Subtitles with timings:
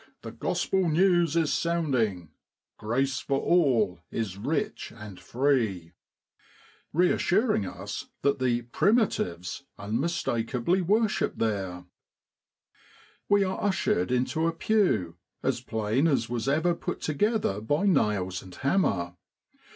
[0.23, 2.31] the Gospel news is sounding,
[2.79, 5.93] Grace for all is rich and free,' j BEDTIME.
[6.91, 11.85] reassuring us that the Primitives unrnistakeably worship there.
[13.29, 18.41] We are ushered into a pew as plain as was ever put together by nails
[18.41, 19.13] and hammer.